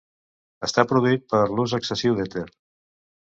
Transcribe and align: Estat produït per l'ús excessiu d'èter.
Estat 0.67 0.89
produït 0.91 1.27
per 1.33 1.43
l'ús 1.57 1.77
excessiu 1.79 2.17
d'èter. 2.21 2.45